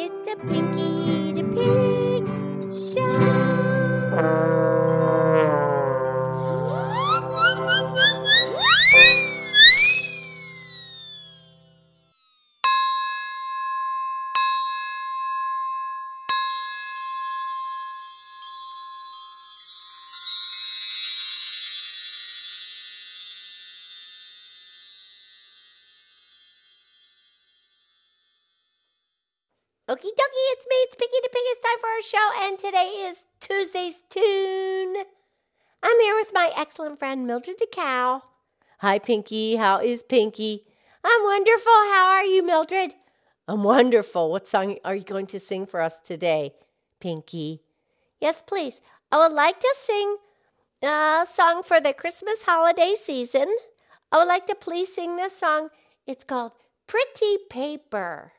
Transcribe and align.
It's 0.00 0.28
a 0.30 0.36
Pinkie 0.46 1.17
Okie 29.88 30.02
dokie, 30.02 30.48
it's 30.52 30.66
me, 30.68 30.76
it's 30.82 30.96
Pinkie 30.96 31.16
the 31.22 31.30
Pig. 31.32 31.42
It's 31.46 31.60
time 31.60 31.78
for 31.80 31.88
our 31.88 32.02
show, 32.02 32.46
and 32.46 32.58
today 32.58 33.06
is 33.08 33.24
Tuesday's 33.40 34.00
Tune. 34.10 35.04
I'm 35.82 36.00
here 36.00 36.14
with 36.14 36.30
my 36.34 36.52
excellent 36.58 36.98
friend 36.98 37.26
Mildred 37.26 37.56
the 37.58 37.66
Cow. 37.72 38.22
Hi, 38.80 38.98
Pinkie. 38.98 39.56
How 39.56 39.80
is 39.80 40.02
Pinkie? 40.02 40.66
I'm 41.02 41.22
wonderful. 41.22 41.72
How 41.72 42.08
are 42.18 42.24
you, 42.24 42.42
Mildred? 42.42 42.96
I'm 43.46 43.62
wonderful. 43.62 44.30
What 44.30 44.46
song 44.46 44.76
are 44.84 44.94
you 44.94 45.04
going 45.04 45.26
to 45.28 45.40
sing 45.40 45.64
for 45.64 45.80
us 45.80 46.00
today, 46.00 46.52
Pinkie? 47.00 47.62
Yes, 48.20 48.42
please. 48.46 48.82
I 49.10 49.16
would 49.16 49.34
like 49.34 49.58
to 49.58 49.74
sing 49.78 50.18
a 50.82 51.24
song 51.26 51.62
for 51.62 51.80
the 51.80 51.94
Christmas 51.94 52.42
holiday 52.42 52.92
season. 52.94 53.48
I 54.12 54.18
would 54.18 54.28
like 54.28 54.46
to 54.48 54.54
please 54.54 54.92
sing 54.92 55.16
this 55.16 55.38
song. 55.38 55.70
It's 56.06 56.24
called 56.24 56.52
Pretty 56.86 57.38
Paper. 57.48 58.32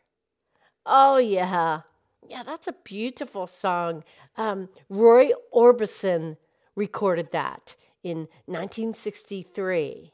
Oh, 0.92 1.18
yeah. 1.18 1.82
Yeah, 2.28 2.42
that's 2.42 2.68
a 2.68 2.74
beautiful 2.84 3.46
song. 3.46 4.04
Um, 4.38 4.70
Roy 4.90 5.30
Orbison 5.54 6.38
recorded 6.76 7.32
that 7.32 7.76
in 8.04 8.28
1963. 8.48 10.14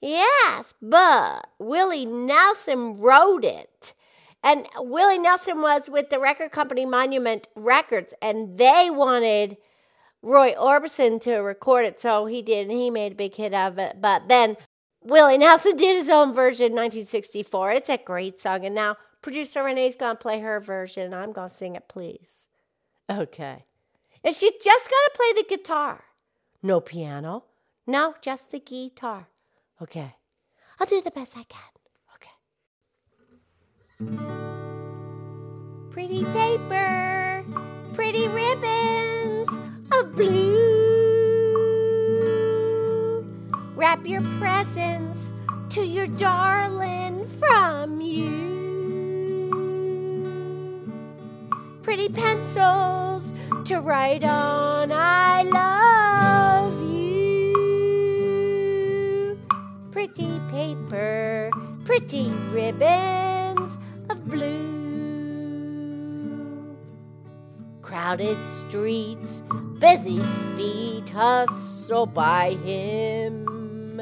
Yes, 0.00 0.74
but 0.82 1.46
Willie 1.60 2.06
Nelson 2.06 2.96
wrote 2.96 3.44
it. 3.44 3.94
And 4.42 4.66
Willie 4.78 5.18
Nelson 5.18 5.62
was 5.62 5.88
with 5.88 6.10
the 6.10 6.18
record 6.18 6.50
company 6.50 6.84
Monument 6.84 7.46
Records, 7.54 8.14
and 8.20 8.58
they 8.58 8.90
wanted 8.90 9.56
Roy 10.22 10.54
Orbison 10.54 11.20
to 11.22 11.36
record 11.36 11.86
it, 11.86 12.00
so 12.00 12.26
he 12.26 12.42
did, 12.42 12.68
and 12.68 12.76
he 12.76 12.90
made 12.90 13.12
a 13.12 13.14
big 13.14 13.34
hit 13.36 13.54
of 13.54 13.78
it. 13.78 14.00
But 14.00 14.28
then 14.28 14.56
Willie 15.02 15.38
Nelson 15.38 15.76
did 15.76 15.96
his 15.96 16.08
own 16.08 16.34
version 16.34 16.66
in 16.66 16.72
1964. 16.72 17.72
It's 17.72 17.88
a 17.88 17.96
great 17.96 18.40
song, 18.40 18.64
and 18.64 18.74
now 18.74 18.96
Producer 19.24 19.64
Renee's 19.64 19.96
going 19.96 20.16
to 20.16 20.22
play 20.22 20.40
her 20.40 20.60
version. 20.60 21.14
I'm 21.14 21.32
going 21.32 21.48
to 21.48 21.54
sing 21.54 21.76
it, 21.76 21.88
please. 21.88 22.46
Okay. 23.10 23.64
And 24.22 24.34
she's 24.34 24.52
just 24.62 24.90
going 24.90 25.06
to 25.06 25.12
play 25.14 25.32
the 25.32 25.44
guitar. 25.48 26.04
No 26.62 26.78
piano. 26.82 27.44
No, 27.86 28.14
just 28.20 28.50
the 28.50 28.60
guitar. 28.60 29.26
Okay. 29.80 30.14
I'll 30.78 30.86
do 30.86 31.00
the 31.00 31.10
best 31.10 31.38
I 31.38 31.44
can. 31.44 31.62
Okay. 32.16 32.32
Pretty 35.90 36.26
paper, 36.26 37.46
pretty 37.94 38.28
ribbons 38.28 39.48
of 39.90 40.14
blue. 40.14 40.84
Wrap 43.74 44.06
your 44.06 44.20
presents 44.38 45.32
to 45.70 45.82
your 45.82 46.08
darling 46.08 47.24
from 47.40 48.02
you. 48.02 48.63
Pretty 51.94 52.12
pencils 52.12 53.32
to 53.64 53.80
write 53.80 54.24
on 54.24 54.90
I 54.90 55.42
love 55.42 56.82
you. 56.82 57.54
Pretty 59.92 60.40
paper, 60.50 61.52
pretty 61.84 62.32
ribbons 62.50 63.78
of 64.10 64.26
blue. 64.26 64.74
Crowded 67.80 68.38
streets, 68.66 69.44
busy 69.78 70.18
feet 70.56 71.10
hustle 71.10 72.06
by 72.06 72.54
him. 72.64 74.00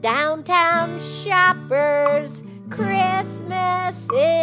Downtown 0.00 1.00
shoppers, 1.00 2.44
Christmas 2.70 4.08
is 4.14 4.33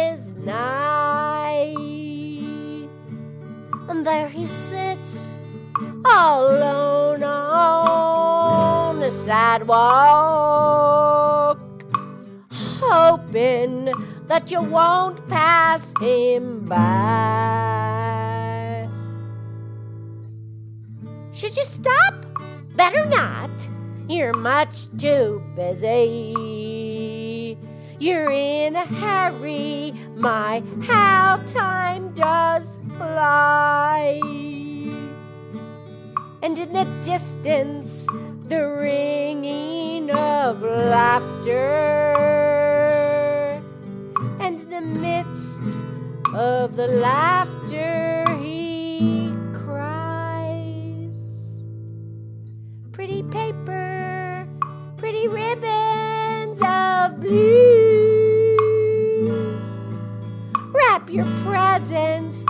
And 4.02 4.08
there 4.08 4.28
he 4.28 4.48
sits, 4.48 5.30
all 6.04 6.44
alone 6.44 7.22
on 7.22 8.98
the 8.98 9.08
sidewalk, 9.08 9.78
hoping 12.50 13.92
that 14.26 14.50
you 14.50 14.60
won't 14.60 15.28
pass 15.28 15.94
him 16.00 16.66
by. 16.66 16.88
Should 21.32 21.56
you 21.56 21.64
stop? 21.64 22.26
Better 22.74 23.04
not. 23.04 23.52
You're 24.08 24.32
much 24.32 24.88
too 24.98 25.40
busy. 25.54 27.56
You're 28.00 28.32
in 28.32 28.74
a 28.74 28.84
hurry, 28.84 29.94
my, 30.16 30.60
how 30.82 31.40
time 31.46 32.12
does 32.14 32.66
fly. 32.96 34.20
And 36.42 36.58
in 36.58 36.72
the 36.72 36.84
distance, 37.04 38.06
the 38.48 38.66
ringing 38.80 40.10
of 40.10 40.62
laughter. 40.62 42.12
And 44.40 44.60
in 44.60 44.70
the 44.70 44.80
midst 44.80 45.62
of 46.34 46.76
the 46.76 46.88
laughter, 46.88 48.24
he 48.40 49.32
cries. 49.54 51.18
Pretty 52.90 53.22
paper, 53.22 54.48
pretty 54.96 55.28
ribbons 55.28 56.60
of 56.60 57.20
blue. 57.20 58.02
Wrap 60.72 61.08
your 61.08 61.26
presents 61.44 62.44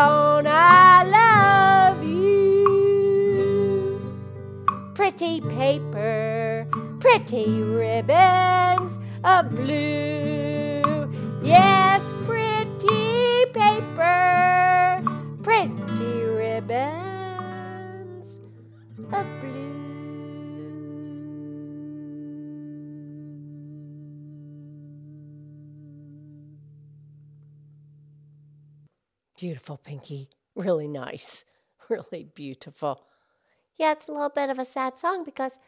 I 0.00 1.90
love 1.90 2.04
you. 2.04 4.00
Pretty 4.94 5.40
paper, 5.40 6.66
pretty 7.00 7.62
ribbons 7.62 8.98
of 9.24 9.50
blue. 9.54 11.10
Yes, 11.42 12.02
pretty 12.26 13.46
paper, 13.52 15.02
pretty 15.42 16.22
ribbons 16.22 18.38
of 19.12 19.26
blue. 19.40 19.77
Beautiful, 29.38 29.76
Pinkie. 29.76 30.28
Really 30.54 30.88
nice. 30.88 31.44
Really 31.88 32.28
beautiful. 32.34 33.06
Yeah, 33.78 33.92
it's 33.92 34.08
a 34.08 34.12
little 34.12 34.28
bit 34.28 34.50
of 34.50 34.58
a 34.58 34.64
sad 34.66 34.98
song 34.98 35.24
because, 35.24 35.58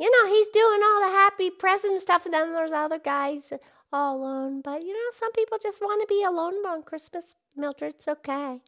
you 0.00 0.10
know, 0.10 0.32
he's 0.32 0.48
doing 0.48 0.80
all 0.82 1.02
the 1.02 1.14
happy 1.14 1.50
present 1.50 2.00
stuff, 2.00 2.24
and 2.24 2.32
then 2.32 2.54
there's 2.54 2.72
other 2.72 2.98
guys 2.98 3.52
all 3.92 4.16
alone. 4.16 4.62
But, 4.62 4.80
you 4.80 4.94
know, 4.94 5.10
some 5.12 5.30
people 5.32 5.58
just 5.60 5.82
want 5.82 6.00
to 6.00 6.06
be 6.06 6.24
alone 6.24 6.64
on 6.66 6.84
Christmas, 6.84 7.34
Mildred. 7.54 7.96
It's 7.96 8.08
okay. 8.08 8.62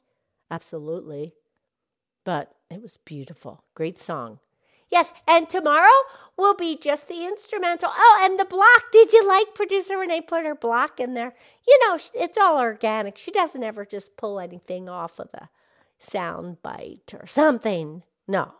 Absolutely. 0.50 1.32
But 2.26 2.52
it 2.70 2.82
was 2.82 2.98
beautiful. 2.98 3.64
Great 3.74 3.98
song. 3.98 4.40
Yes, 4.90 5.12
and 5.28 5.48
tomorrow 5.48 5.88
will 6.36 6.54
be 6.54 6.76
just 6.76 7.06
the 7.06 7.24
instrumental. 7.24 7.90
Oh, 7.92 8.20
and 8.24 8.38
the 8.38 8.44
block. 8.44 8.90
Did 8.92 9.12
you 9.12 9.26
like 9.26 9.54
producer 9.54 9.98
Renee 9.98 10.22
put 10.22 10.44
her 10.44 10.54
block 10.54 10.98
in 10.98 11.14
there? 11.14 11.34
You 11.66 11.78
know, 11.86 11.98
it's 12.14 12.38
all 12.38 12.58
organic. 12.58 13.16
She 13.16 13.30
doesn't 13.30 13.62
ever 13.62 13.84
just 13.84 14.16
pull 14.16 14.40
anything 14.40 14.88
off 14.88 15.18
of 15.18 15.30
the 15.30 15.48
sound 15.98 16.62
bite 16.62 17.14
or 17.14 17.26
something. 17.26 18.02
No. 18.26 18.52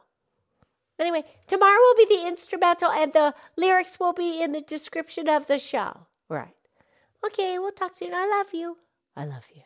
Anyway, 1.00 1.24
tomorrow 1.46 1.78
will 1.78 2.06
be 2.06 2.16
the 2.16 2.28
instrumental, 2.28 2.90
and 2.90 3.12
the 3.12 3.34
lyrics 3.56 3.98
will 3.98 4.12
be 4.12 4.42
in 4.42 4.52
the 4.52 4.60
description 4.60 5.28
of 5.28 5.46
the 5.46 5.58
show. 5.58 6.06
Right. 6.28 6.54
Okay, 7.24 7.58
we'll 7.58 7.72
talk 7.72 7.94
soon. 7.94 8.12
I 8.14 8.26
love 8.26 8.52
you. 8.52 8.76
I 9.16 9.24
love 9.24 9.44
you. 9.54 9.62